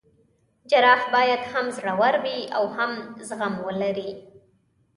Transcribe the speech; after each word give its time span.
جراح 0.71 1.01
باید 1.13 1.41
هم 1.53 1.65
زړه 1.77 1.93
ور 2.01 2.15
وي 2.23 2.39
او 2.57 2.63
هم 2.75 2.91
زغم 3.27 3.53
ولري. 3.67 4.11